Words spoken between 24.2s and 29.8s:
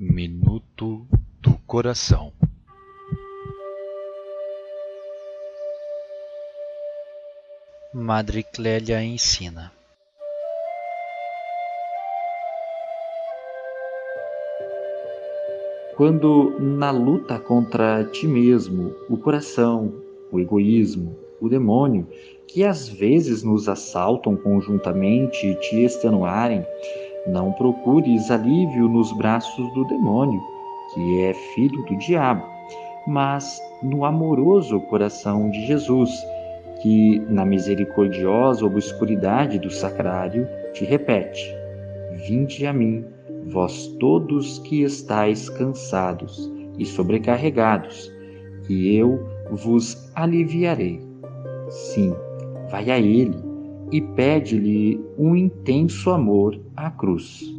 conjuntamente e te extenuarem, não procures alívio nos braços